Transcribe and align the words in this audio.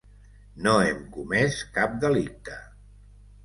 No 0.67 0.73
hem 0.85 1.03
comès 1.19 1.61
cap 1.77 1.95
delicte. 2.07 2.61